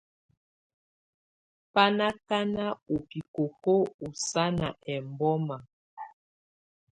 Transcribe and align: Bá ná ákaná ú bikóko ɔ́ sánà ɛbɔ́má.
Bá 1.73 1.85
ná 1.97 2.07
ákaná 2.11 2.65
ú 2.93 2.95
bikóko 3.07 3.73
ɔ́ 4.05 4.09
sánà 4.27 4.67
ɛbɔ́má. 4.93 5.57